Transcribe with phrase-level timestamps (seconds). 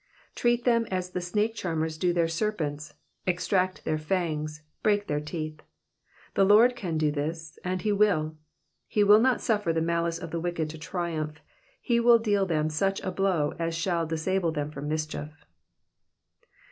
[0.33, 2.95] Treat them as the snake charmers do their serpents,
[3.27, 5.61] extract their fangs, break their teeth.
[6.33, 8.35] The Lord can do this, and he will.
[8.87, 11.39] He will not suffer the malice of the wicked to triumph,
[11.79, 15.45] he will deal them such a blow as shall disable them from mischief.